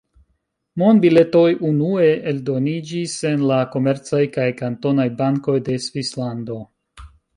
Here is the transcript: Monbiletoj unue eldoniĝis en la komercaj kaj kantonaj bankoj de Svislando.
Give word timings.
Monbiletoj 0.83 1.49
unue 1.71 2.07
eldoniĝis 2.31 3.13
en 3.33 3.43
la 3.51 3.59
komercaj 3.75 4.23
kaj 4.39 4.49
kantonaj 4.63 5.07
bankoj 5.21 5.59
de 5.69 5.77
Svislando. 5.85 6.59